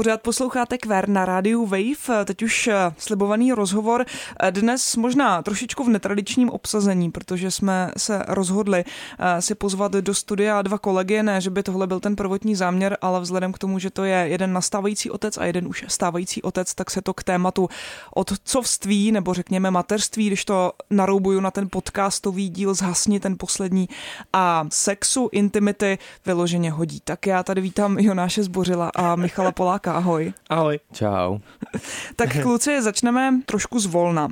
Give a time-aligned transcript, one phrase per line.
[0.00, 4.06] Pořád posloucháte Kver na rádiu Wave, teď už eh, slibovaný rozhovor.
[4.40, 8.84] Eh, dnes možná trošičku v netradičním obsazení, protože jsme se rozhodli
[9.18, 12.96] eh, si pozvat do studia dva kolegy, ne, že by tohle byl ten prvotní záměr,
[13.00, 16.74] ale vzhledem k tomu, že to je jeden nastávající otec a jeden už stávající otec,
[16.74, 17.68] tak se to k tématu
[18.14, 23.88] otcovství nebo řekněme mateřství, když to naroubuju na ten podcastový díl zhasni ten poslední
[24.32, 27.00] a sexu, intimity vyloženě hodí.
[27.04, 29.89] Tak já tady vítám Jonáše Zbořila a Michala Poláka.
[29.92, 30.32] Ahoj.
[30.48, 30.80] Ahoj.
[30.92, 31.38] Čau.
[32.16, 34.28] tak kluci, začneme trošku zvolna.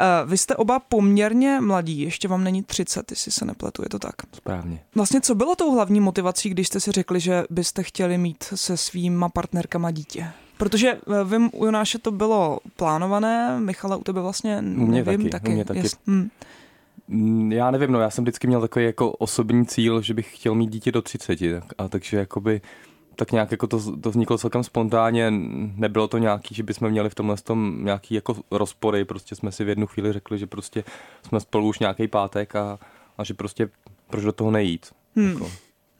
[0.00, 3.98] Eh, vy jste oba poměrně mladí, ještě vám není 30, jestli se nepletu, je to
[3.98, 4.14] tak?
[4.32, 4.80] Správně.
[4.94, 8.76] Vlastně co bylo tou hlavní motivací, když jste si řekli, že byste chtěli mít se
[8.76, 10.30] svýma partnerkama dítě?
[10.56, 15.20] Protože eh, vím, u Jonáše to bylo plánované, Michala, u tebe vlastně u mě nevím,
[15.20, 15.30] taky.
[15.30, 15.50] taky.
[15.50, 15.78] U mě taky.
[15.78, 16.28] Jest, hm.
[17.48, 20.70] Já nevím, no já jsem vždycky měl takový jako osobní cíl, že bych chtěl mít
[20.70, 22.60] dítě do 30, tak, a takže jakoby
[23.20, 25.32] tak nějak jako to, to vzniklo celkem spontánně,
[25.76, 29.64] nebylo to nějaký, že bychom měli v tomhle tom nějaký jako rozpory, prostě jsme si
[29.64, 30.84] v jednu chvíli řekli, že prostě
[31.26, 32.78] jsme spolu už nějaký pátek a,
[33.18, 33.68] a že prostě
[34.10, 34.86] proč do toho nejít.
[35.16, 35.32] Hmm.
[35.32, 35.50] Jako.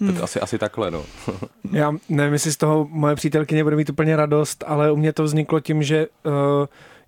[0.00, 0.14] Hmm.
[0.14, 1.04] Tak asi, asi takhle, no.
[1.72, 5.24] Já nevím, jestli z toho moje přítelkyně bude mít úplně radost, ale u mě to
[5.24, 6.32] vzniklo tím, že uh,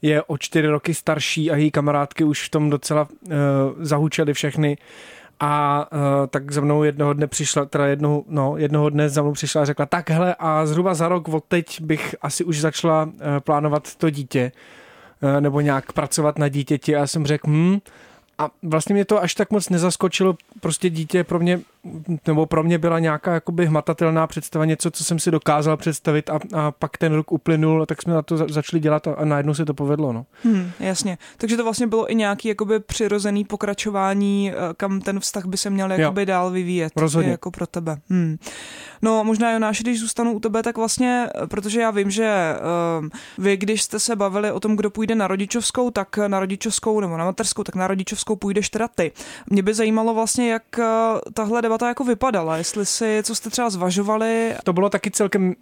[0.03, 3.31] je o čtyři roky starší a její kamarádky už v tom docela uh,
[3.81, 4.77] zahučely všechny.
[5.45, 9.33] A uh, tak za mnou jednoho dne přišla, teda jednoho, no, jednoho dne za mnou
[9.33, 13.05] přišla a řekla, tak hele, a zhruba za rok od teď bych asi už začala
[13.05, 14.53] uh, plánovat to dítě,
[15.20, 16.97] uh, nebo nějak pracovat na dítěti.
[16.97, 17.79] A já jsem řekl, hm,
[18.39, 21.61] a vlastně mě to až tak moc nezaskočilo, prostě dítě pro mě
[22.27, 26.39] nebo pro mě byla nějaká jakoby hmatatelná představa, něco, co jsem si dokázal představit a,
[26.55, 29.64] a pak ten rok uplynul, tak jsme na to začali dělat a, a najednou se
[29.64, 30.12] to povedlo.
[30.12, 30.27] No.
[30.44, 31.19] Hmm, jasně.
[31.36, 35.70] Takže to vlastně bylo i nějaký jakoby přirozený pokračování, eh, kam ten vztah by se
[35.70, 36.27] měl jakoby jo.
[36.27, 36.92] dál vyvíjet.
[36.97, 37.30] Rozhodně.
[37.30, 37.96] Jako pro tebe.
[38.11, 38.36] Hmm.
[39.02, 42.55] No možná Jonáš, když zůstanu u tebe, tak vlastně, eh, protože já vím, že
[43.00, 43.08] uh,
[43.39, 47.17] vy, když jste se bavili o tom, kdo půjde na rodičovskou, tak na rodičovskou nebo
[47.17, 49.12] na mateřskou, tak na rodičovskou půjdeš teda ty.
[49.50, 50.84] Mě by zajímalo vlastně, jak uh,
[51.34, 54.55] tahle debata jako vypadala, jestli si, co jste třeba zvažovali.
[54.64, 55.52] To bylo taky celkem uh,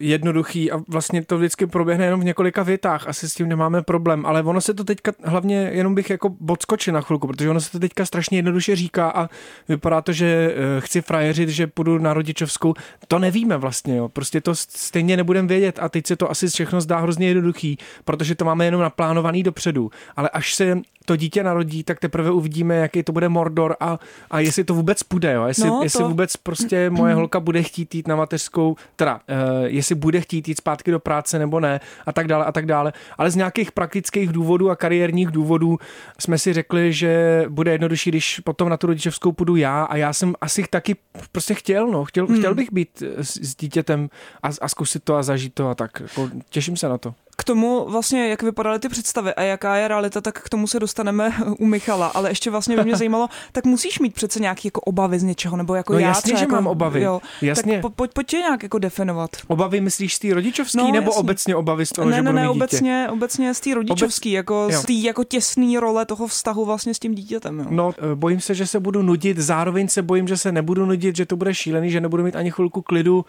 [0.00, 4.26] jednoduchý a vlastně to vždycky proběhne jenom v několika větách, asi s tím nemáme problém,
[4.26, 7.72] ale ono se to teďka hlavně, jenom bych jako bodskočil na chvilku, protože ono se
[7.72, 9.28] to teďka strašně jednoduše říká a
[9.68, 12.74] vypadá to, že uh, chci frajeřit, že půjdu na rodičovskou,
[13.08, 14.08] to nevíme vlastně, jo.
[14.08, 18.34] prostě to stejně nebudeme vědět a teď se to asi všechno zdá hrozně jednoduchý, protože
[18.34, 23.02] to máme jenom naplánovaný dopředu, ale až se to dítě narodí, tak teprve uvidíme, jaký
[23.02, 23.98] to bude Mordor a,
[24.30, 25.42] a jestli to vůbec půjde, jo?
[25.52, 26.08] Jestli, no, jestli to...
[26.08, 29.20] vůbec prostě moje holka bude chtít jít na mateřskou, teda uh,
[29.64, 32.92] jestli bude chtít jít zpátky do práce nebo ne a tak dále a tak dále.
[33.18, 35.78] Ale z nějakých praktických důvodů a kariérních důvodů
[36.18, 40.12] jsme si řekli, že bude jednodušší, když potom na tu rodičovskou půjdu já a já
[40.12, 40.96] jsem asi taky
[41.32, 42.38] prostě chtěl, no, chtěl, hmm.
[42.38, 44.08] chtěl bych být s, s dítětem
[44.42, 46.00] a, a zkusit to a zažít to a tak.
[46.00, 49.88] Jako, těším se na to k tomu vlastně, jak vypadaly ty představy a jaká je
[49.88, 53.64] realita, tak k tomu se dostaneme u Michala, ale ještě vlastně by mě zajímalo, tak
[53.64, 56.42] musíš mít přece nějaké jako obavy z něčeho, nebo jako no, já jasně, třeba, že
[56.42, 57.02] jako, mám obavy.
[57.02, 57.72] Jo, jasně.
[57.72, 59.30] Tak po, pojď, pojď tě nějak jako definovat.
[59.46, 61.20] Obavy myslíš z té rodičovský, no, nebo jasně.
[61.20, 63.12] obecně obavy z toho, ne, že ne, ne, obecně, dítě?
[63.12, 64.36] obecně z té rodičovský, Obec...
[64.36, 64.80] jako jo.
[64.80, 67.58] z té jako těsné role toho vztahu vlastně s tím dítětem.
[67.58, 67.66] Jo.
[67.70, 71.16] No, eh, bojím se, že se budu nudit, zároveň se bojím, že se nebudu nudit,
[71.16, 73.24] že to bude šílený, že nebudu mít ani chvilku klidu,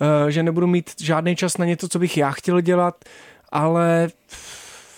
[0.00, 3.04] eh, že nebudu mít žádný čas na něco, co bych já chtěl dělat
[3.50, 4.10] ale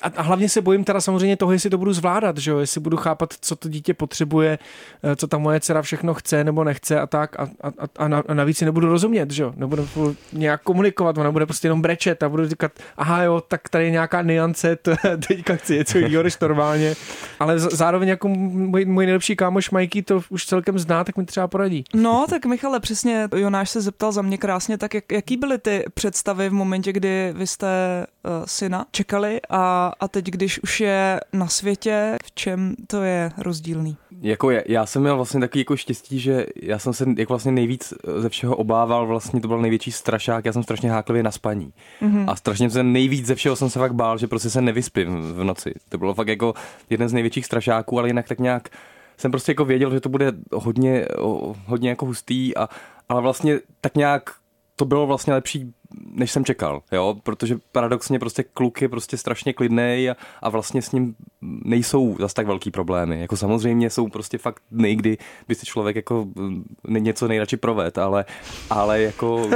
[0.03, 2.59] a hlavně se bojím teda samozřejmě toho, jestli to budu zvládat, že jo?
[2.59, 4.59] jestli budu chápat, co to dítě potřebuje,
[5.03, 7.69] eh, co ta moje dcera všechno chce nebo nechce a tak a, a,
[7.99, 9.53] a, a navíc si nebudu rozumět, že jo?
[9.57, 9.89] nebudu
[10.33, 13.91] nějak komunikovat, ona bude prostě jenom brečet a budu říkat, aha jo, tak tady je
[13.91, 14.93] nějaká niance, to,
[15.29, 16.95] teďka chci něco jiného než normálně,
[17.41, 21.49] ale zároveň jako můj, můj nejlepší kámoš Mikey to už celkem zná, tak mi třeba
[21.49, 21.85] poradí.
[21.95, 25.85] No, tak Michale, přesně Jonáš se zeptal za mě krásně, tak jak, jaký byly ty
[25.95, 27.67] představy v momentě, kdy vy jste
[28.25, 33.33] uh, syna čekali a a teď, když už je na světě, v čem to je
[33.39, 33.97] rozdílný?
[34.21, 37.53] Jako je, já jsem měl vlastně takový jako štěstí, že já jsem se jako vlastně
[37.53, 41.73] nejvíc ze všeho obával, vlastně to byl největší strašák, já jsem strašně háklivý na spaní.
[42.03, 42.25] Mm-hmm.
[42.29, 45.45] A strašně se nejvíc ze všeho jsem se fakt bál, že prostě se nevyspím v
[45.45, 45.75] noci.
[45.89, 46.55] To bylo fakt jako
[46.91, 48.69] jeden z největších strašáků, ale jinak tak nějak
[49.17, 51.07] jsem prostě jako věděl, že to bude hodně,
[51.67, 52.69] hodně jako hustý, a,
[53.09, 54.31] ale vlastně tak nějak
[54.77, 55.73] to bylo vlastně lepší
[56.15, 60.83] než jsem čekal, jo, protože paradoxně prostě kluk je prostě strašně klidný a, a vlastně
[60.83, 63.21] s ním nejsou zas tak velký problémy.
[63.21, 65.19] Jako samozřejmě jsou prostě fakt dny, kdy
[65.49, 68.25] by si člověk jako mm, něco nejradši proved, ale,
[68.71, 69.49] ale jako,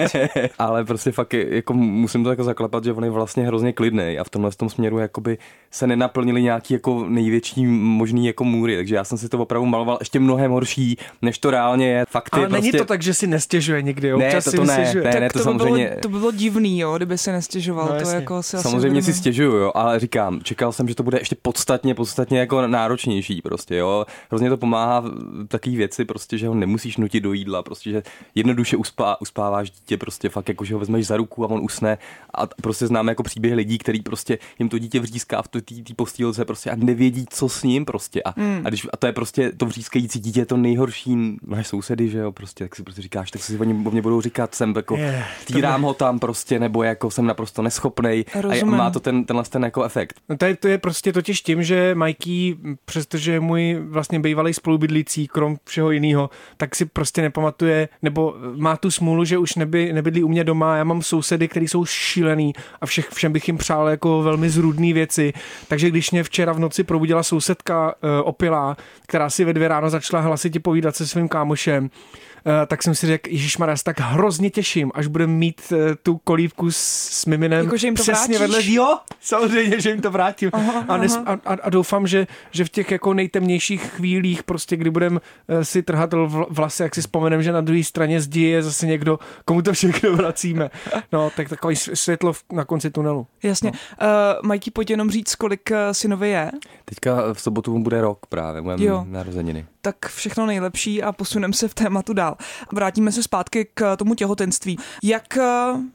[0.58, 4.24] ale prostě fakt jako musím to jako zaklepat, že on je vlastně hrozně klidný a
[4.24, 5.38] v tomhle tom směru jakoby
[5.70, 9.96] se nenaplnili nějaký jako největší možný jako můry, takže já jsem si to opravdu maloval
[10.00, 12.04] ještě mnohem horší, než to reálně je.
[12.08, 12.78] Fakt ale je není prostě...
[12.78, 15.38] to tak, že si nestěžuje nikdy, občas ne, to, to si ne, ne, ne, to,
[15.38, 15.79] to samozřejmě...
[15.88, 19.14] Bylo, to by bylo divný, jo, kdyby se nestěžoval, no, to jako si Samozřejmě si
[19.14, 23.76] stěžuju, jo, ale říkám, čekal jsem, že to bude ještě podstatně, podstatně jako náročnější prostě,
[23.76, 24.06] jo.
[24.30, 28.02] Hrozně to pomáhá v takové věci, prostě, že ho nemusíš nutit do jídla, prostě, že
[28.34, 31.98] jednoduše uspá, uspáváš dítě, prostě fakt jako, že ho vezmeš za ruku a on usne
[32.34, 35.60] a prostě známe jako příběh lidí, který prostě jim to dítě vříská v té
[35.96, 38.60] postýlce prostě a nevědí, co s ním prostě a, mm.
[38.64, 42.18] a, když, a to je prostě to vřískající dítě je to nejhorší, máš sousedy, že
[42.18, 44.96] jo, prostě, tak si prostě říkáš, tak si oni o mě budou říkat, jsem jako,
[44.96, 45.24] yeah,
[45.70, 48.24] týrám ho tam prostě, nebo jako jsem naprosto neschopnej
[48.62, 50.20] a má to ten, tenhle ten jako efekt.
[50.28, 54.54] No to, je, to je prostě totiž tím, že Mikey, přestože je můj vlastně bývalý
[54.54, 59.92] spolubydlící, krom všeho jiného, tak si prostě nepamatuje, nebo má tu smůlu, že už neby,
[59.92, 60.76] nebydlí u mě doma.
[60.76, 64.92] Já mám sousedy, kteří jsou šílený a všech, všem bych jim přál jako velmi zrůdné
[64.92, 65.32] věci.
[65.68, 68.76] Takže když mě včera v noci probudila sousedka uh, opilá,
[69.06, 72.29] která si ve dvě ráno začala hlasitě povídat se svým kámošem, Eh,
[72.66, 76.70] tak jsem si řekl, Ježíš Maria, tak hrozně těším, až budeme mít eh, tu kolívku
[76.70, 76.78] s,
[77.10, 78.56] s miminem jako, že jim to přesně vrátíš?
[78.56, 78.74] vedle.
[78.74, 80.50] Jo, samozřejmě, že jim to vrátím.
[80.52, 84.76] Aha, a, nes, a, a, a, doufám, že, že v těch jako nejtemnějších chvílích, prostě
[84.76, 86.14] kdy budeme uh, si trhat
[86.50, 90.16] vlasy, jak si vzpomenem, že na druhé straně zdi je zase někdo, komu to všechno
[90.16, 90.70] vracíme.
[91.12, 93.26] No, tak takový světlo na konci tunelu.
[93.42, 93.72] Jasně.
[94.00, 94.08] No.
[94.08, 96.50] Uh, Majky, pojď jenom říct, kolik synovi je?
[96.84, 101.68] Teďka v sobotu mu bude rok právě, moje narozeniny tak všechno nejlepší a posuneme se
[101.68, 102.36] v tématu dál.
[102.72, 104.78] Vrátíme se zpátky k tomu těhotenství.
[105.02, 105.44] Jak eh,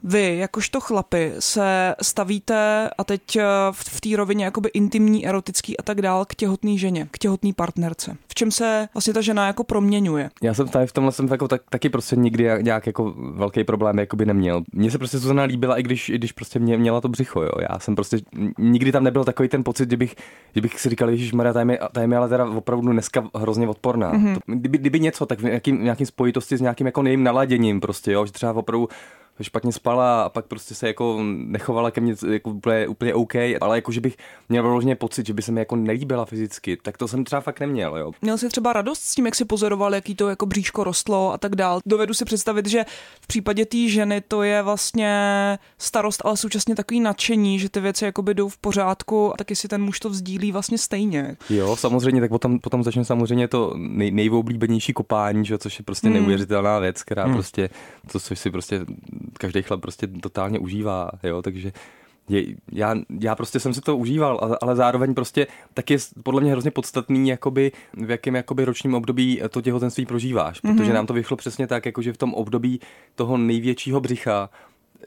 [0.04, 3.42] vy, jakožto chlapy, se stavíte a teď eh,
[3.72, 8.16] v té rovině jakoby intimní, erotický a tak dál k těhotné ženě, k těhotné partnerce?
[8.28, 10.30] V čem se vlastně ta žena jako proměňuje?
[10.42, 13.98] Já jsem tady v tomhle jsem jako tak, taky prostě nikdy nějak jako velký problém
[13.98, 14.62] jako by neměl.
[14.72, 17.52] Mně se prostě Zuzana líbila, i když, i když prostě mě, měla to břicho, jo.
[17.70, 18.18] Já jsem prostě
[18.58, 20.16] nikdy tam nebyl takový ten pocit, že bych,
[20.54, 23.66] že bych si říkal, že Maria, tady mi, tady mi ale teda opravdu dneska hrozně
[23.76, 24.14] odporná.
[24.14, 24.34] Mm-hmm.
[24.34, 28.12] To, kdyby, kdyby něco, tak v nějakým, nějakým spojitosti s nějakým jako nejím naladěním prostě,
[28.12, 28.88] jo, že třeba opravdu
[29.44, 33.76] špatně spala a pak prostě se jako nechovala ke mně jako úplně, úplně OK, ale
[33.76, 34.16] jako, že bych
[34.48, 37.60] měl vyloženě pocit, že by se mi jako nelíbila fyzicky, tak to jsem třeba fakt
[37.60, 38.12] neměl, jo.
[38.22, 41.38] Měl jsi třeba radost s tím, jak si pozoroval, jaký to jako bříško rostlo a
[41.38, 41.80] tak dál.
[41.86, 42.84] Dovedu si představit, že
[43.20, 45.12] v případě té ženy to je vlastně
[45.78, 49.68] starost, ale současně takový nadšení, že ty věci jakoby jdou v pořádku a taky si
[49.68, 51.36] ten muž to vzdílí vlastně stejně.
[51.50, 56.08] Jo, samozřejmě, tak potom, potom začne samozřejmě to nej, nejvoblíbenější kopání, že, což je prostě
[56.08, 56.16] hmm.
[56.16, 57.34] neuvěřitelná věc, která hmm.
[57.34, 57.70] prostě,
[58.12, 58.86] to, což si prostě
[59.38, 61.72] každý chlap prostě totálně užívá, jo, takže
[62.28, 66.40] je, já, já prostě jsem si to užíval, ale, ale zároveň prostě tak je podle
[66.40, 70.94] mě hrozně podstatný, jakoby, v jakém jakoby ročním období to těhotenství prožíváš, protože mm-hmm.
[70.94, 72.80] nám to vyšlo přesně tak, jakože v tom období
[73.14, 74.50] toho největšího břicha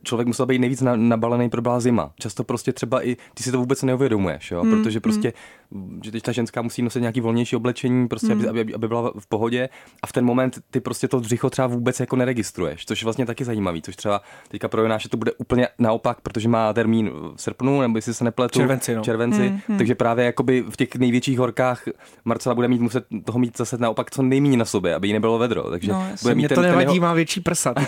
[0.03, 2.11] člověk musel být nejvíc nabalený, pro byla zima.
[2.19, 4.63] Často prostě třeba i ty si to vůbec neuvědomuješ, jo?
[4.63, 5.33] Mm, protože prostě,
[5.71, 5.99] mm.
[6.03, 8.49] že teď ta ženská musí nosit nějaký volnější oblečení, prostě, mm.
[8.49, 9.69] aby, aby, byla v pohodě
[10.03, 13.25] a v ten moment ty prostě to břicho třeba vůbec jako neregistruješ, což je vlastně
[13.25, 17.41] taky zajímavý, což třeba teďka pro Jonáše to bude úplně naopak, protože má termín v
[17.41, 19.01] srpnu, nebo jestli se nepletu, červenci, no.
[19.01, 19.77] červenci mm, mm.
[19.77, 21.83] takže právě jakoby v těch největších horkách
[22.25, 25.37] Marcela bude mít muset toho mít zase naopak co nejméně na sobě, aby jí nebylo
[25.37, 27.05] vedro, takže no, bude mít ten, to nevadí, ten jeho...
[27.05, 27.73] má větší prsa.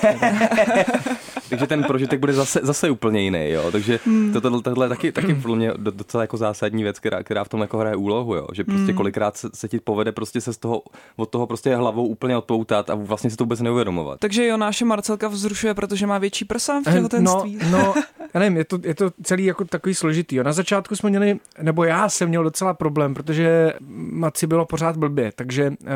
[1.51, 3.71] takže ten prožitek bude zase, zase úplně jiný, jo.
[3.71, 4.33] Takže hmm.
[4.33, 7.49] to, to, tohle je taky, taky pro mě docela jako zásadní věc, která, která v
[7.49, 8.47] tom jako hraje úlohu, jo.
[8.53, 8.97] Že prostě hmm.
[8.97, 10.81] kolikrát se, se, ti povede prostě se z toho,
[11.15, 14.19] od toho prostě hlavou úplně odpoutat a vlastně si to vůbec neuvědomovat.
[14.19, 17.59] Takže jo, naše Marcelka vzrušuje, protože má větší prsa v těhotenství.
[17.71, 17.93] No, no
[18.33, 20.35] já nevím, je to, je to celý jako takový složitý.
[20.35, 20.43] Jo.
[20.43, 23.73] Na začátku jsme měli, nebo já jsem měl docela problém, protože
[24.11, 25.87] Maci bylo pořád blbě, takže uh,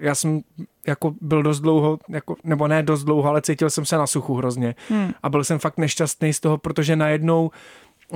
[0.00, 0.40] já jsem
[0.86, 4.34] jako byl dost dlouho, jako, nebo ne dost dlouho, ale cítil jsem se na suchu
[4.34, 4.74] hrozně.
[4.88, 5.12] Hmm.
[5.22, 7.50] A byl jsem fakt nešťastný z toho, protože najednou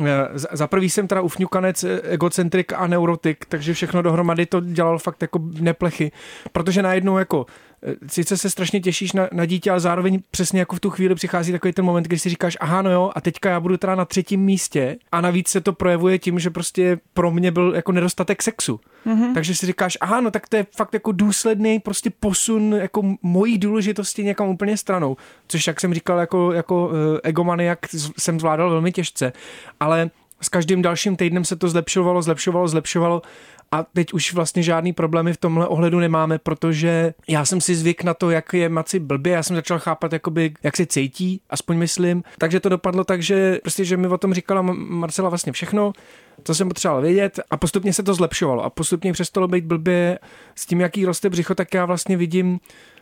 [0.06, 4.98] eh, za prvý jsem teda ufňukanec, eh, egocentrik a neurotik, takže všechno dohromady to dělal
[4.98, 6.12] fakt jako neplechy,
[6.52, 7.46] protože najednou jako
[8.06, 11.52] sice se strašně těšíš na, na dítě, ale zároveň přesně jako v tu chvíli přichází
[11.52, 14.04] takový ten moment, kdy si říkáš, aha, no jo, a teďka já budu teda na
[14.04, 18.42] třetím místě a navíc se to projevuje tím, že prostě pro mě byl jako nedostatek
[18.42, 18.80] sexu.
[19.06, 19.34] Mm-hmm.
[19.34, 23.58] Takže si říkáš, aha, no tak to je fakt jako důsledný prostě posun jako mojí
[23.58, 25.16] důležitosti někam úplně stranou.
[25.48, 26.92] Což, jak jsem říkal, jako, jako uh,
[27.22, 27.78] egomaniak
[28.18, 29.32] jsem zvládal velmi těžce.
[29.80, 33.22] Ale s každým dalším týdnem se to zlepšovalo, zlepšovalo, zlepšovalo
[33.72, 38.04] A teď už vlastně žádný problémy v tomhle ohledu nemáme, protože já jsem si zvyk
[38.04, 41.76] na to, jak je Maci blbě, já jsem začal chápat, jakoby, jak se cítí, aspoň
[41.76, 42.22] myslím.
[42.38, 45.92] Takže to dopadlo tak, že prostě, že mi o tom říkala Marcela vlastně všechno,
[46.44, 50.18] co jsem potřeboval vědět a postupně se to zlepšovalo a postupně přestalo být blbě
[50.54, 52.60] s tím, jaký roste břicho, tak já vlastně vidím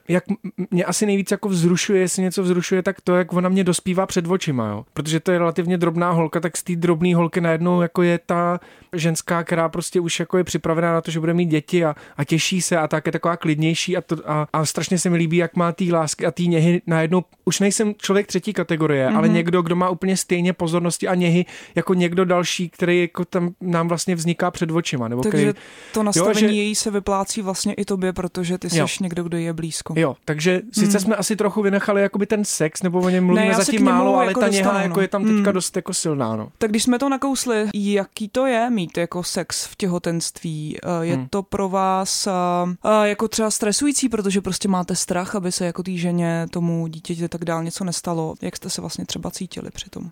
[0.09, 0.25] jak
[0.71, 4.27] mě asi nejvíc jako vzrušuje, jestli něco vzrušuje, tak to, jak ona mě dospívá před
[4.27, 4.85] očima, jo.
[4.95, 8.61] Protože to je relativně drobná holka, tak z té drobné holky najednou jako je ta
[8.93, 12.25] ženská, která prostě už jako je připravená na to, že bude mít děti a, a
[12.25, 15.37] těší se a tak je taková klidnější a, to, a, a strašně se mi líbí,
[15.37, 17.25] jak má ty lásky a ty něhy najednou.
[17.45, 19.17] Už nejsem člověk třetí kategorie, mm-hmm.
[19.17, 23.51] ale někdo, kdo má úplně stejně pozornosti a něhy jako někdo další, který jako tam
[23.61, 25.09] nám vlastně vzniká před očima.
[25.09, 25.59] Nebo Takže který,
[25.93, 28.87] to nastavení jo, že, její se vyplácí vlastně i tobě, protože ty jsi jo.
[29.01, 29.95] někdo, kdo je blízko.
[29.97, 31.01] Jo, takže sice hmm.
[31.01, 34.27] jsme asi trochu vynechali jakoby ten sex, nebo o něm mluvíme ne, zatím málo, ale
[34.27, 35.53] jako ta něha jako je tam teďka hmm.
[35.53, 36.37] dost jako silná.
[36.37, 36.49] No.
[36.59, 40.77] Tak když jsme to nakousli, jaký to je mít jako sex v těhotenství?
[40.83, 41.27] Eh, je hmm.
[41.31, 45.93] to pro vás uh, jako třeba stresující, protože prostě máte strach, aby se jako té
[45.93, 48.35] ženě, tomu dítěti tak dál něco nestalo?
[48.43, 50.11] Jak jste se vlastně třeba cítili při tom?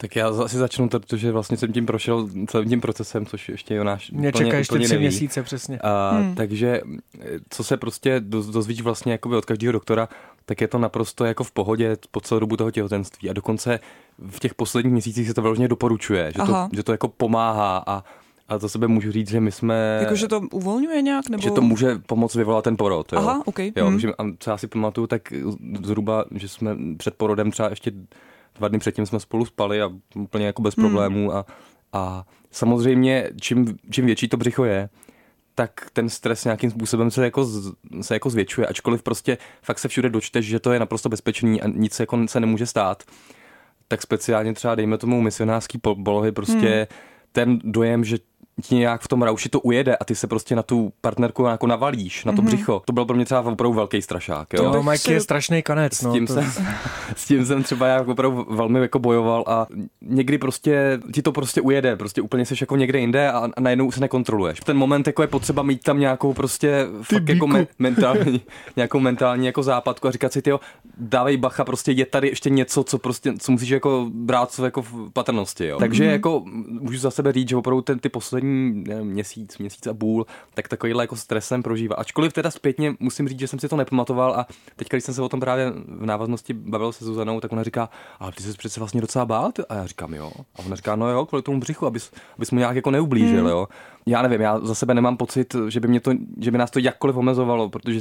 [0.00, 4.10] Tak já asi začnu, protože vlastně jsem tím prošel celým tím procesem, což ještě Jonáš
[4.10, 5.00] Mě čeká ještě tři neví.
[5.00, 5.78] měsíce přesně.
[5.78, 6.34] A, hmm.
[6.34, 6.80] Takže
[7.50, 10.08] co se prostě dozvíš vlastně jakoby od každého doktora,
[10.44, 13.30] tak je to naprosto jako v pohodě po celou dobu toho těhotenství.
[13.30, 13.80] A dokonce
[14.30, 18.04] v těch posledních měsících se to vyloženě doporučuje, že to, že to jako pomáhá a
[18.48, 19.98] a to sebe můžu říct, že my jsme...
[20.00, 21.28] Jako, že to uvolňuje nějak?
[21.28, 21.42] Nebo...
[21.42, 23.12] Že to může pomoct vyvolat ten porod.
[23.12, 23.18] Jo?
[23.18, 23.58] Aha, ok.
[23.58, 24.00] Jo, hmm.
[24.00, 25.32] že, a co já si pamatuju, tak
[25.84, 27.92] zhruba, že jsme před porodem třeba ještě
[28.60, 30.86] dva dny předtím jsme spolu spali a úplně jako bez hmm.
[30.86, 31.46] problémů a,
[31.92, 34.88] a samozřejmě čím, čím větší to břicho je,
[35.54, 37.48] tak ten stres nějakým způsobem se jako,
[38.00, 41.68] se jako zvětšuje, ačkoliv prostě fakt se všude dočteš, že to je naprosto bezpečný a
[41.68, 43.02] nic se, jako se nemůže stát,
[43.88, 46.86] tak speciálně třeba dejme tomu misionářský polohy prostě hmm.
[47.32, 48.18] ten dojem, že
[48.60, 51.66] ti nějak v tom rauši to ujede a ty se prostě na tu partnerku jako
[51.66, 52.44] navalíš, na to mm-hmm.
[52.44, 52.82] břicho.
[52.84, 54.52] To byl pro mě třeba opravdu velký strašák.
[54.52, 54.72] Jo?
[54.72, 55.12] To Mike si...
[55.12, 55.94] je strašný kanec.
[55.94, 56.34] S tím, no, to...
[56.34, 56.66] jsem,
[57.16, 59.66] s tím jsem třeba já opravdu velmi jako bojoval a
[60.00, 64.00] někdy prostě ti to prostě ujede, prostě úplně jsi jako někde jinde a, najednou se
[64.00, 64.60] nekontroluješ.
[64.60, 68.40] Ten moment jako je potřeba mít tam nějakou prostě ty fakt jako me- mentální,
[68.76, 70.50] nějakou mentální jako západku a říkat si, ty
[70.98, 75.10] dávej bacha, prostě je tady ještě něco, co prostě, co musíš jako brát jako v
[75.12, 75.78] patrnosti, jo.
[75.78, 76.12] Takže mm-hmm.
[76.12, 76.42] jako
[76.80, 78.49] můžu za sebe říct, že opravdu ten, ty poslední
[78.86, 81.96] nevím, měsíc, měsíc a půl, tak takovýhle jako stresem prožívá.
[81.96, 85.22] Ačkoliv teda zpětně musím říct, že jsem si to nepamatoval a teď, když jsem se
[85.22, 87.90] o tom právě v návaznosti bavil se Zuzanou, tak ona říká,
[88.20, 89.52] a ty jsi přece vlastně docela bál?
[89.68, 90.32] A já říkám, jo.
[90.56, 93.48] A ona říká, no jo, kvůli tomu břichu, abys, abys mu nějak jako neublížil, mm.
[93.48, 93.66] jo
[94.06, 96.78] já nevím, já za sebe nemám pocit, že by, mě to, že by nás to
[96.78, 98.00] jakkoliv omezovalo, protože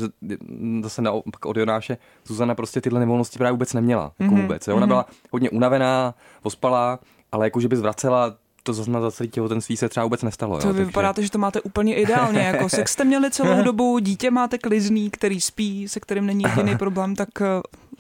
[0.82, 4.12] zase naopak od Jonáše Zuzana prostě tyhle nevolnosti právě vůbec neměla.
[4.20, 4.42] Jako mm-hmm.
[4.42, 4.68] vůbec.
[4.68, 4.76] Jo?
[4.76, 4.90] Ona mhm.
[4.90, 7.00] byla hodně unavená, ospalá,
[7.32, 10.58] ale jako, že by zvracela to zase na celý těhotenství se třeba vůbec nestalo.
[10.58, 12.40] To jo, vy vypadáte, že to máte úplně ideálně.
[12.40, 16.78] Jako sex jste měli celou dobu, dítě máte klizný, který spí, se kterým není jediný
[16.78, 17.46] problém, tak eh,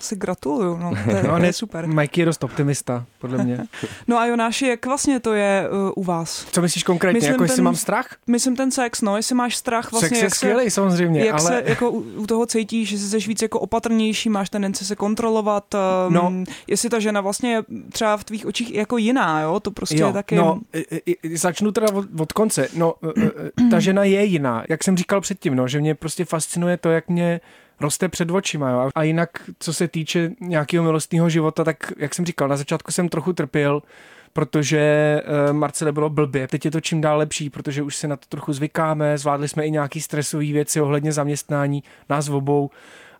[0.03, 1.87] si gratuluju, no, to je, no, to je super.
[1.87, 3.59] Mike je dost optimista, podle mě.
[4.07, 6.45] no a Jonáši, jak vlastně to je uh, u vás?
[6.51, 8.15] Co myslíš konkrétně, myslím jako ten, jestli mám strach?
[8.27, 10.09] Myslím ten sex, no, jestli máš strach vlastně.
[10.09, 11.41] Sex je jak skvělý se, samozřejmě, jak ale...
[11.41, 15.75] se jako u, u toho cítíš, že jsi víc jako opatrnější, máš tendenci se kontrolovat,
[16.07, 16.33] um, no.
[16.67, 20.07] jestli ta žena vlastně je třeba v tvých očích jako jiná, jo, to prostě jo,
[20.07, 20.35] je taky...
[20.35, 20.61] No,
[21.33, 23.25] začnu teda od, od konce, no, e,
[23.65, 26.89] e, ta žena je jiná, jak jsem říkal předtím, no, že mě prostě fascinuje to,
[26.89, 27.41] jak mě
[27.81, 28.69] roste před očima.
[28.69, 28.89] Jo?
[28.95, 33.09] A jinak, co se týče nějakého milostného života, tak jak jsem říkal, na začátku jsem
[33.09, 33.81] trochu trpěl,
[34.33, 36.47] protože uh, Marcele bylo blbě.
[36.47, 39.65] Teď je to čím dál lepší, protože už se na to trochu zvykáme, zvládli jsme
[39.65, 42.69] i nějaký stresové věci ohledně zaměstnání, nás obou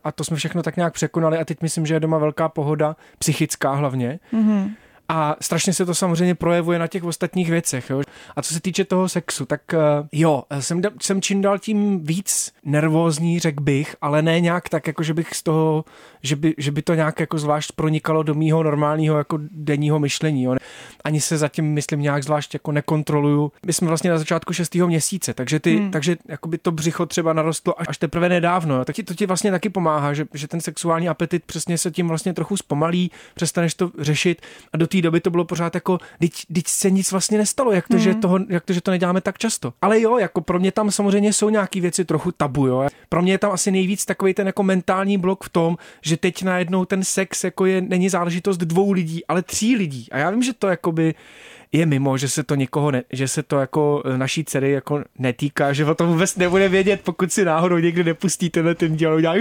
[0.04, 2.96] a to jsme všechno tak nějak překonali a teď myslím, že je doma velká pohoda,
[3.20, 4.20] psychická hlavně.
[4.34, 4.72] Mm-hmm.
[5.10, 7.90] A strašně se to samozřejmě projevuje na těch ostatních věcech.
[7.90, 8.02] Jo.
[8.36, 9.80] A co se týče toho sexu, tak uh,
[10.12, 15.04] jo, jsem, jsem čím dál tím víc nervózní, řekl bych, ale ne nějak tak, jako
[15.04, 15.86] že bych z toho,
[16.24, 20.44] že by, že by to nějak jako zvlášť pronikalo do mýho normálního jako denního myšlení.
[20.44, 20.56] Jo.
[21.04, 23.52] Ani se zatím, myslím, nějak zvlášť jako nekontroluju.
[23.66, 25.92] My jsme vlastně na začátku šestého měsíce, takže, ty, hmm.
[25.92, 28.76] takže jakoby to břicho třeba narostlo až, až teprve nedávno.
[28.76, 28.86] Jo.
[28.86, 32.08] Tak ti, to ti vlastně taky pomáhá, že, že ten sexuální apetit přesně se tím
[32.08, 34.42] vlastně trochu zpomalí, přestaneš to řešit
[34.74, 37.94] a do té doby to bylo pořád jako, teď, se nic vlastně nestalo, jak to,
[37.94, 38.00] mm.
[38.00, 38.22] že mhm.
[38.22, 39.74] toho, jak to, že to neděláme tak často.
[39.82, 42.88] Ale jo, jako pro mě tam samozřejmě jsou nějaké věci trochu tabu, jo.
[43.10, 46.44] Pro mě je tam asi nejvíc takový ten jako mentální blok v tom, že teď
[46.44, 50.08] najednou ten sex jako je, není záležitost dvou lidí, ale tří lidí.
[50.12, 51.16] A já vím, že to jako jakoby
[51.72, 55.04] je mimo, že se to někoho, ne, že se to jako e, naší dcery jako
[55.20, 59.16] netýká, že o tom vůbec nebude vědět, pokud si náhodou někdy nepustí tenhle ten díl,
[59.16, 59.36] udělá,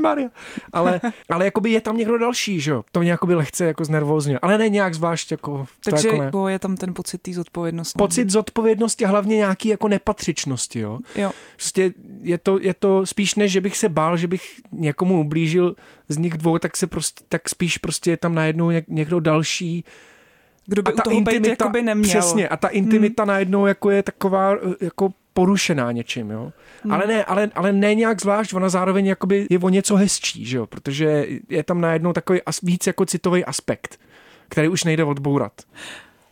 [0.00, 0.28] Maria.
[0.72, 1.00] Ale,
[1.30, 2.84] ale jakoby je tam někdo další, že jo?
[2.92, 5.66] To mě jakoby lehce jako znervózně, ale ne nějak zvlášť jako.
[5.84, 6.24] Takže jako ne.
[6.24, 7.98] Jako je tam ten pocit té zodpovědnosti.
[7.98, 10.98] Pocit zodpovědnosti a hlavně nějaký jako nepatřičnosti, jo?
[11.16, 11.30] jo.
[11.56, 15.76] Prostě je to, je to spíš než, že bych se bál, že bych někomu ublížil
[16.08, 19.84] z nich dvou, tak se prostě, tak spíš prostě je tam najednou někdo další,
[20.66, 22.08] kdo by a ta u toho intimita, být jakoby neměl.
[22.08, 23.28] Přesně, a ta intimita hmm.
[23.28, 26.52] najednou jako je taková jako porušená něčím, jo.
[26.82, 26.92] Hmm.
[26.92, 30.56] Ale ne, ale, ale ne nějak zvlášť, ona zároveň jakoby je o něco hezčí, že
[30.56, 34.00] jo, protože je tam najednou takový as, víc jako citový aspekt,
[34.48, 35.52] který už nejde odbourat.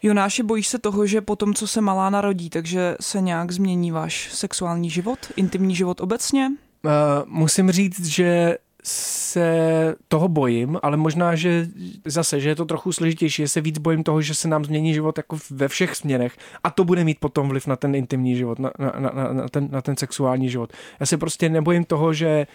[0.02, 3.90] Jonáši, bojíš se toho, že po tom, co se malá narodí, takže se nějak změní
[3.90, 6.50] váš sexuální život, intimní život obecně?
[6.84, 6.92] Uh,
[7.26, 11.66] musím říct, že se toho bojím, ale možná, že
[12.04, 14.94] zase, že je to trochu složitější, že se víc bojím toho, že se nám změní
[14.94, 18.58] život jako ve všech směrech a to bude mít potom vliv na ten intimní život,
[18.58, 20.72] na, na, na, na, ten, na ten sexuální život.
[21.00, 22.46] Já se prostě nebojím toho, že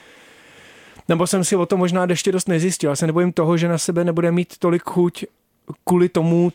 [1.10, 2.90] nebo jsem si o to možná ještě dost nezjistil.
[2.90, 5.26] Já se nebojím toho, že na sebe nebude mít tolik chuť
[5.84, 6.52] kvůli tomu,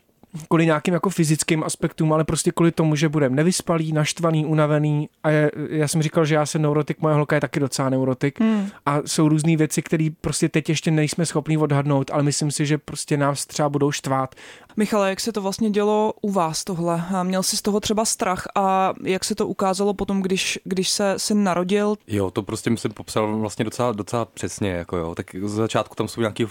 [0.48, 5.30] kvůli nějakým jako fyzickým aspektům, ale prostě kvůli tomu, že budeme nevyspalý, naštvaný, unavený a
[5.30, 8.68] je, já jsem říkal, že já jsem neurotik, moje holka je taky docela neurotik hmm.
[8.86, 12.78] a jsou různé věci, které prostě teď ještě nejsme schopni odhadnout, ale myslím si, že
[12.78, 14.34] prostě nás třeba budou štvát.
[14.76, 17.04] Michale, jak se to vlastně dělo u vás tohle?
[17.22, 21.14] Měl jsi z toho třeba strach a jak se to ukázalo potom, když, když se
[21.16, 21.96] syn narodil?
[22.06, 25.14] Jo, to prostě jsem popsal vlastně docela, docela přesně, jako jo.
[25.14, 26.46] Tak z začátku tam jsou nějaké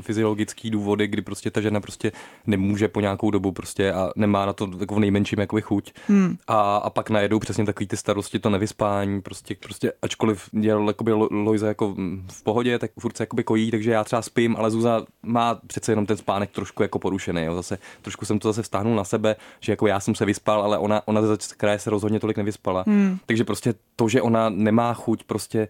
[0.00, 2.12] fyziologické důvody, kdy prostě ta žena prostě
[2.46, 5.92] nemůže po nějakou dobu prostě a nemá na to v nejmenším jakoby chuť.
[6.08, 6.36] Hmm.
[6.46, 11.12] A, a pak najedou přesně takový ty starosti, to nevyspání, prostě, prostě ačkoliv dělal jakoby
[11.12, 11.94] Loiza jako
[12.32, 15.92] v pohodě, tak furt se jakoby kojí, takže já třeba spím, ale Zuza má přece
[15.92, 17.47] jenom ten spánek trošku jako porušený.
[17.48, 17.54] Jo.
[17.54, 20.78] Zase trošku jsem to zase vztáhnul na sebe, že jako já jsem se vyspal, ale
[20.78, 22.84] ona, ona ze kraje se rozhodně tolik nevyspala.
[22.86, 23.18] Hmm.
[23.26, 25.68] Takže prostě to, že ona nemá chuť, prostě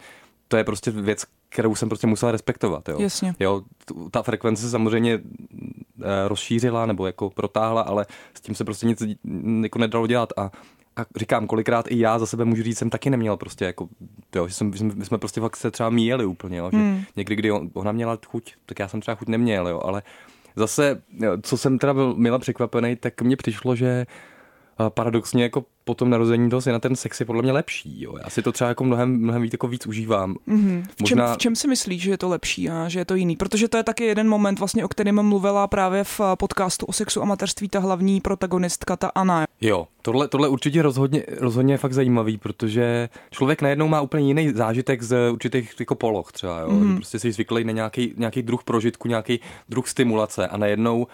[0.49, 2.88] to je prostě věc, kterou jsem prostě musel respektovat.
[2.88, 2.97] Jo.
[3.00, 3.35] Jasně.
[3.40, 3.62] Jo,
[4.11, 5.20] ta frekvence se samozřejmě
[6.02, 9.02] eh, rozšířila nebo jako protáhla, ale s tím se prostě nic
[9.62, 10.50] jako nedalo dělat a
[10.99, 13.88] a říkám, kolikrát i já za sebe můžu říct, jsem taky neměl prostě jako,
[14.35, 17.02] jo, že jsem, my jsme prostě fakt se třeba míjeli úplně, jo, že hmm.
[17.16, 20.02] někdy, kdy ona měla chuť, tak já jsem třeba chuť neměl, jo, ale
[20.57, 21.02] zase,
[21.43, 24.07] co jsem teda byl mile překvapený, tak mně přišlo, že
[24.88, 28.02] paradoxně jako po tom narození toho syna ten sex je podle mě lepší.
[28.02, 28.14] Jo.
[28.25, 30.35] Já si to třeba jako mnohem, mnohem víc, jako víc užívám.
[30.49, 30.82] Mm-hmm.
[30.82, 31.35] V, čem, Možná...
[31.35, 33.37] v čem si myslíš, že je to lepší a že je to jiný?
[33.37, 37.23] Protože to je taky jeden moment, vlastně, o kterém mluvila právě v podcastu o sexu
[37.23, 39.44] a mateřství ta hlavní protagonistka, ta Anna.
[39.61, 44.52] Jo, tohle, tohle určitě rozhodně, rozhodně je fakt zajímavý, protože člověk najednou má úplně jiný
[44.52, 46.61] zážitek z určitých jako poloh třeba.
[46.61, 46.68] Jo.
[46.68, 46.97] Mm-hmm.
[46.97, 51.06] Prostě si zvyklý na nějaký, nějaký druh prožitku, nějaký druh stimulace a najednou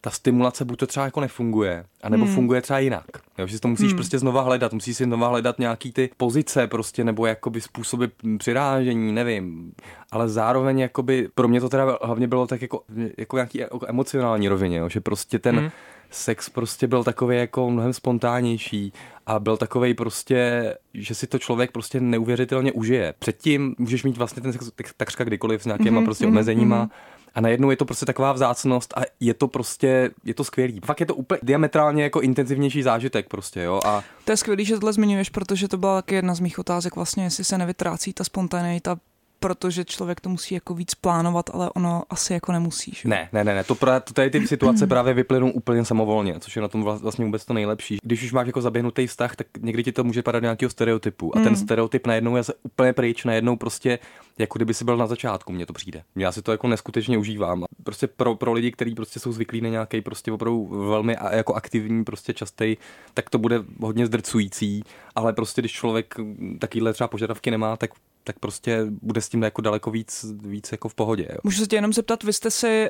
[0.00, 2.34] ta stimulace buď to třeba jako nefunguje, anebo hmm.
[2.34, 3.04] funguje třeba jinak.
[3.38, 3.96] Jo, že si to musíš hmm.
[3.96, 8.04] prostě znova hledat, musíš si znova hledat nějaký ty pozice prostě, nebo jakoby způsoby
[8.38, 9.72] přirážení, nevím.
[10.10, 12.82] Ale zároveň jakoby, pro mě to teda hlavně bylo tak jako,
[13.18, 15.70] jako nějaký jako emocionální rovině, jo, že prostě ten hmm.
[16.10, 18.92] Sex prostě byl takový jako mnohem spontánnější
[19.26, 23.14] a byl takový prostě, že si to člověk prostě neuvěřitelně užije.
[23.18, 27.40] Předtím můžeš mít vlastně ten sex takřka kdykoliv s nějakýma mm-hmm, prostě omezeníma, mm-hmm a
[27.40, 30.80] najednou je to prostě taková vzácnost a je to prostě, je to skvělý.
[30.84, 33.80] Fakt je to úplně diametrálně jako intenzivnější zážitek prostě, jo.
[33.86, 34.02] A...
[34.24, 37.24] To je skvělý, že tohle zmiňuješ, protože to byla taky jedna z mých otázek vlastně,
[37.24, 38.96] jestli se nevytrácí ta spontaneita
[39.40, 42.92] protože člověk to musí jako víc plánovat, ale ono asi jako nemusí.
[42.94, 43.08] Že?
[43.08, 46.56] Ne, ne, ne, ne, to, pra, to tady ty situace právě vyplynou úplně samovolně, což
[46.56, 47.98] je na tom vlastně vůbec to nejlepší.
[48.02, 51.38] Když už máš jako zaběhnutý vztah, tak někdy ti to může padat nějakého stereotypu a
[51.38, 51.44] mm.
[51.44, 53.98] ten stereotyp najednou je úplně pryč, najednou prostě
[54.38, 56.02] jako kdyby si byl na začátku, mně to přijde.
[56.16, 57.64] Já si to jako neskutečně užívám.
[57.82, 61.54] Prostě pro, pro lidi, kteří prostě jsou zvyklí na nějaký prostě opravdu velmi a jako
[61.54, 62.76] aktivní, prostě častý,
[63.14, 66.14] tak to bude hodně zdrcující, ale prostě když člověk
[66.58, 67.90] takovýhle třeba požadavky nemá, tak
[68.24, 71.26] tak prostě bude s tím jako daleko víc, víc jako v pohodě.
[71.30, 71.38] Jo.
[71.44, 72.88] Můžu se tě jenom zeptat, vy jste si, eh,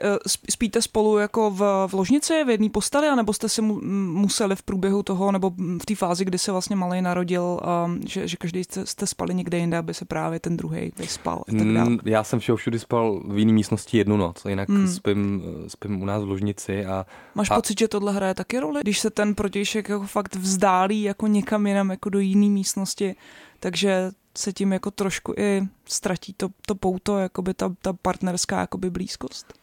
[0.51, 5.03] spíte spolu jako v, v ložnici, v jedné posteli, anebo jste si museli v průběhu
[5.03, 5.51] toho, nebo
[5.83, 9.35] v té fázi, kdy se vlastně malý narodil, um, že, že každý jste, jste spali
[9.35, 11.97] někde jinde, aby se právě ten druhý vyspal a tak mm, dále?
[12.05, 14.89] Já jsem všeho všudy spal v jiné místnosti jednu noc, jinak hmm.
[14.89, 16.87] spím, spím u nás v ložnici.
[16.87, 17.55] A, Máš a...
[17.55, 18.81] pocit, že tohle hraje taky roli?
[18.81, 23.15] Když se ten protějšek jako fakt vzdálí jako někam jinam, jako do jiné místnosti,
[23.61, 28.91] takže se tím jako trošku i ztratí to, to pouto, jakoby ta, ta partnerská jakoby
[28.91, 29.61] blízkost?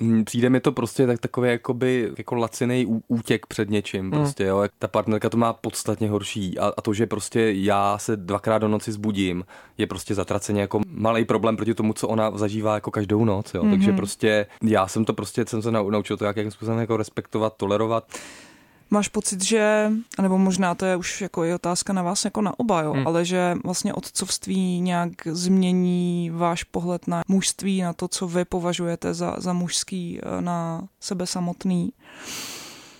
[0.00, 4.10] Hm, Přijde mi to prostě tak takový jakoby jako laciný útěk před něčím hmm.
[4.10, 4.64] prostě, jo.
[4.78, 8.68] Ta partnerka to má podstatně horší a, a to, že prostě já se dvakrát do
[8.68, 9.44] noci zbudím,
[9.78, 13.62] je prostě zatraceně jako malý problém proti tomu, co ona zažívá jako každou noc, jo.
[13.62, 13.70] Mm-hmm.
[13.70, 18.04] Takže prostě já jsem to prostě, jsem se naučil to, jakým způsobem jako respektovat, tolerovat.
[18.92, 19.90] Máš pocit, že,
[20.22, 23.06] nebo možná to je už jako je otázka na vás jako na oba, jo, hmm.
[23.06, 29.14] ale že vlastně otcovství nějak změní váš pohled na mužství, na to, co vy považujete
[29.14, 31.92] za, za mužský, eh, na sebe samotný?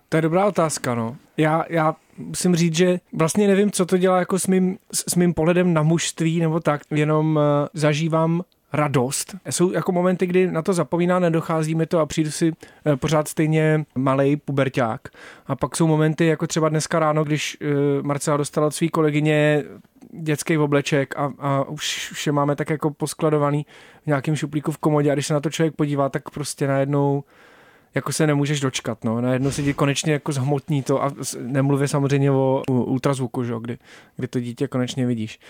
[0.09, 1.17] To je dobrá otázka, no.
[1.37, 4.79] Já, já musím říct, že vlastně nevím, co to dělá jako s mým,
[5.09, 7.43] s mým pohledem na mužství nebo tak, jenom uh,
[7.75, 9.37] zažívám radost.
[9.51, 12.53] Jsou jako momenty, kdy na to zapomíná, nedochází mi to a přijdu si
[12.87, 15.01] eh, pořád stejně malý puberták.
[15.47, 17.67] A pak jsou momenty, jako třeba dneska ráno, když eh,
[18.03, 19.65] Marcela dostala od své kolegyně
[20.13, 23.67] dětský obleček a, a už vše máme tak jako poskladovaný
[24.03, 27.25] v nějakém šuplíku v komodě a když se na to člověk podívá, tak prostě najednou
[27.95, 29.21] jako se nemůžeš dočkat, no.
[29.21, 33.55] Najednou se ti konečně jako zhmotní to a nemluvě samozřejmě o ultrazvuku, že?
[33.61, 33.79] Kdy,
[34.17, 35.41] kdy to dítě konečně vidíš.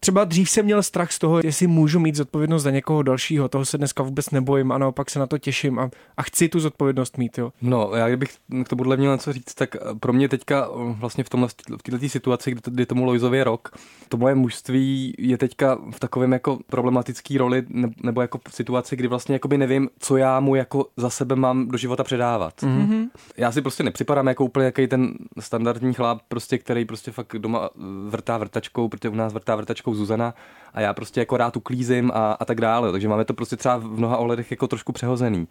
[0.00, 3.64] Třeba dřív jsem měl strach z toho, jestli můžu mít zodpovědnost za někoho dalšího, toho
[3.64, 7.18] se dneska vůbec nebojím a naopak se na to těším a, a chci tu zodpovědnost
[7.18, 7.52] mít, jo.
[7.62, 8.30] No, já kdybych
[8.64, 12.50] k tomu měl něco říct, tak pro mě teďka vlastně v, tomhle, v této situaci,
[12.50, 17.62] kdy, kdy tomu Lojzovi rok, to moje mužství je teďka v takovém jako problematický roli
[18.02, 21.89] nebo jako situaci, kdy vlastně nevím, co já mu jako za sebe mám do života
[22.04, 22.54] předávat.
[22.62, 23.08] Mm-hmm.
[23.36, 27.70] Já si prostě nepřipadám jako úplně jaký ten standardní chlap, prostě, který prostě fakt doma
[28.08, 30.34] vrtá vrtačkou, protože u nás vrtá vrtačkou Zuzana
[30.74, 32.92] a já prostě jako rád uklízím a, a tak dále.
[32.92, 35.48] Takže máme to prostě třeba v mnoha ohledech jako trošku přehozený.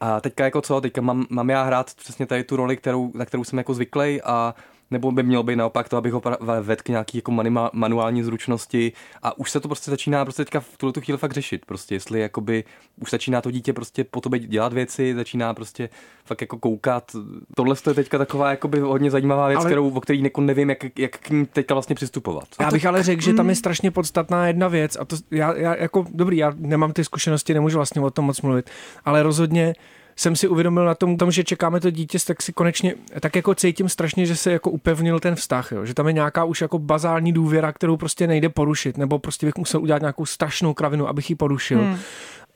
[0.00, 3.24] A teďka jako co, teďka mám, mám já hrát přesně tady tu roli, kterou, na
[3.24, 4.54] kterou jsem jako zvyklý a
[4.90, 7.32] nebo by mělo být naopak to, abych ho vedl k nějaký jako
[7.72, 11.32] manuální zručnosti a už se to prostě začíná prostě teďka v tuhle tu chvíli fakt
[11.32, 12.64] řešit, prostě jestli jakoby
[13.00, 15.88] už začíná to dítě prostě po tobě dělat věci, začíná prostě
[16.24, 17.16] fakt jako koukat.
[17.56, 19.66] Tohle je teďka taková jakoby hodně zajímavá věc, ale...
[19.66, 22.48] kterou, o který jako nevím, jak, jak k ní teďka vlastně přistupovat.
[22.60, 23.56] Já bych ale řekl, že tam je mm.
[23.56, 27.78] strašně podstatná jedna věc a to já, já jako dobrý, já nemám ty zkušenosti, nemůžu
[27.78, 28.70] vlastně o tom moc mluvit,
[29.04, 29.74] ale rozhodně
[30.16, 33.54] jsem si uvědomil na tom, tom, že čekáme to dítě, tak si konečně tak jako
[33.54, 35.84] cítím strašně, že se jako upevnil ten vztah, jo?
[35.84, 39.56] že tam je nějaká už jako bazální důvěra, kterou prostě nejde porušit, nebo prostě bych
[39.58, 41.78] musel udělat nějakou strašnou kravinu, abych ji porušil.
[41.78, 41.98] Hmm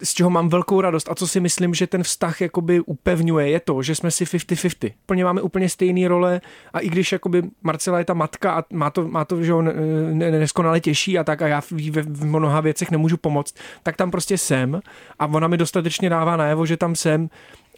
[0.03, 3.61] z čeho mám velkou radost a co si myslím, že ten vztah jakoby upevňuje, je
[3.61, 4.93] to, že jsme si 50-50.
[5.07, 6.41] Plně máme úplně stejné role
[6.73, 9.73] a i když jakoby Marcela je ta matka a má to, má to že on
[10.15, 14.39] neskonale těžší a tak a já v, v mnoha věcech nemůžu pomoct, tak tam prostě
[14.39, 14.81] jsem
[15.19, 17.29] a ona mi dostatečně dává najevo, že tam jsem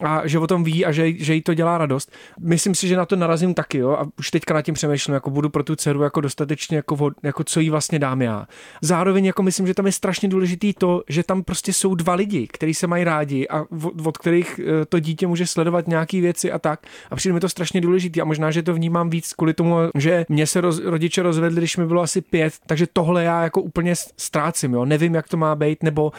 [0.02, 2.12] a že o tom ví a že, že jí to dělá radost.
[2.40, 5.30] Myslím si, že na to narazím taky, jo, a už teďka nad tím přemýšlím, jako
[5.30, 8.46] budu pro tu dceru jako dostatečně, jako, jako co jí vlastně dám já.
[8.82, 12.46] Zároveň jako myslím, že tam je strašně důležitý to, že tam prostě jsou dva lidi,
[12.46, 16.52] kteří se mají rádi a od, od kterých eh, to dítě může sledovat nějaké věci
[16.52, 16.80] a tak.
[17.10, 20.26] A přijde mi to strašně důležitý a možná, že to vnímám víc kvůli tomu, že
[20.28, 23.94] mě se roz, rodiče rozvedli, když mi bylo asi pět, takže tohle já jako úplně
[24.16, 24.84] ztrácím, jo.
[24.84, 26.12] Nevím, jak to má být, nebo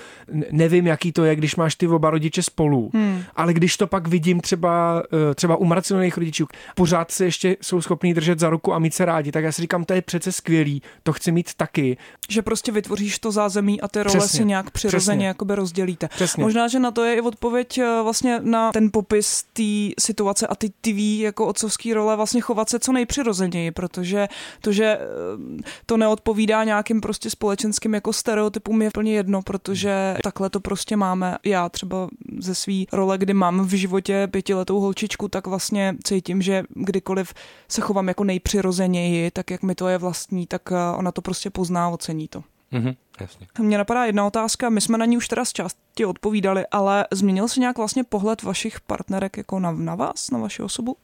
[0.52, 2.92] nevím, jaký to je, když máš ty oba rodiče spolu.
[2.94, 3.24] Hmm.
[3.36, 7.82] Ale když to pak vidím třeba, eh, třeba u Marcinových rodičů, pořád se ještě jsou
[7.82, 10.32] schopní držet za ruku a mít se rádi, tak já si říkám, to je přece
[10.32, 11.98] skvělý, to chci mít taky.
[12.30, 16.08] Že prostě vytvoříš to zázemí a ty role přesně, si nějak přirozeně jakoby rozdělíte.
[16.08, 16.44] Přesně.
[16.44, 20.56] Možná, že na to je i odpověď eh, vlastně na ten popis té situace a
[20.56, 24.28] ty ty ví jako otcovský role vlastně chovat se co nejpřirozeněji, protože
[24.62, 30.50] to, že eh, to neodpovídá nějakým prostě společenským jako stereotypům je plně jedno, protože takhle
[30.50, 31.38] to prostě máme.
[31.46, 32.10] Já třeba
[32.40, 37.34] ze své role, kdy mám v životě pětiletou holčičku, tak vlastně cítím, že kdykoliv
[37.68, 41.50] se chovám jako nejpřirozeněji, tak jak mi to je vlastní, tak eh, ona to prostě
[41.50, 42.44] pozná, ocení to.
[42.74, 43.48] Mm-hmm, jasně.
[43.60, 47.48] Mně napadá jedna otázka, my jsme na ní už teda z části odpovídali, ale změnil
[47.48, 50.98] se nějak vlastně pohled vašich partnerek jako na, na vás, na vaši osobu?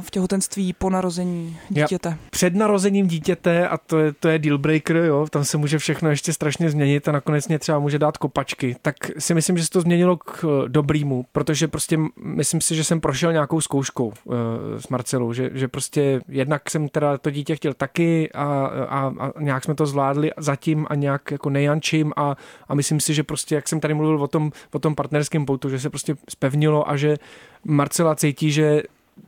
[0.00, 2.08] V těhotenství po narození dítěte.
[2.08, 5.78] Já, před narozením dítěte, a to je, to je deal breaker, jo, tam se může
[5.78, 9.64] všechno ještě strašně změnit a nakonec mě třeba může dát kopačky, tak si myslím, že
[9.64, 14.06] se to změnilo k eh, dobrýmu, protože prostě myslím si, že jsem prošel nějakou zkouškou
[14.06, 14.34] uh,
[14.78, 18.44] s Marcelou, že, že prostě jednak jsem teda to dítě chtěl taky a,
[18.88, 22.36] a, a nějak jsme to zvládli zatím a nějak jako nejančím a,
[22.68, 25.70] a myslím si, že prostě, jak jsem tady mluvil o tom, o tom partnerském poutu,
[25.70, 27.16] že se prostě spevnilo a že
[27.64, 28.82] Marcela cítí, že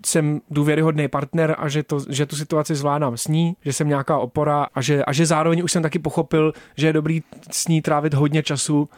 [0.07, 4.19] jsem důvěryhodný partner a že, to, že tu situaci zvládám s ní, že jsem nějaká
[4.19, 7.83] opora a že, a že zároveň už jsem taky pochopil, že je dobrý s ní
[7.83, 8.89] trávit hodně času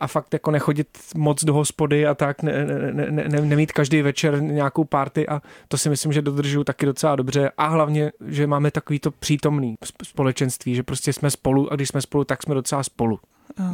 [0.00, 4.02] a fakt jako nechodit moc do hospody a tak, ne, ne, ne, ne, nemít každý
[4.02, 8.46] večer nějakou party a to si myslím, že dodržuju taky docela dobře a hlavně, že
[8.46, 12.54] máme takový to přítomný společenství, že prostě jsme spolu a když jsme spolu, tak jsme
[12.54, 13.20] docela spolu.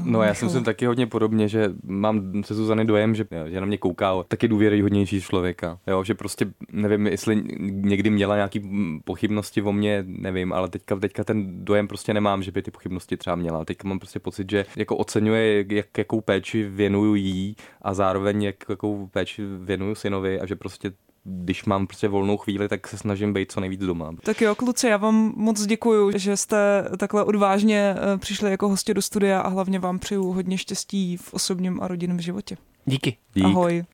[0.05, 3.67] No já si myslím taky hodně podobně, že mám se Zuzany dojem, že, že na
[3.67, 5.79] mě kouká taky důvěryhodnější člověka.
[5.87, 8.71] Jo, že prostě nevím, jestli někdy měla nějaký
[9.05, 13.17] pochybnosti o mně, nevím, ale teďka, teďka ten dojem prostě nemám, že by ty pochybnosti
[13.17, 13.65] třeba měla.
[13.65, 18.57] Teďka mám prostě pocit, že jako oceňuje, jak, jakou péči věnuju jí a zároveň jak,
[18.69, 20.93] jakou péči věnuju synovi a že prostě
[21.25, 24.13] když mám prostě volnou chvíli, tak se snažím být co nejvíc doma.
[24.23, 28.95] Tak jo, kluci, já vám moc děkuji, že jste takhle odvážně eh, přišli jako hosti
[28.95, 32.57] do studia a hlavně vám přeju hodně štěstí v osobním a rodinném životě.
[32.85, 33.17] Díky.
[33.35, 33.45] Dík.
[33.45, 33.83] Ahoj.